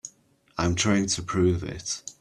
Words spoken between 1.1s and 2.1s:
prove it.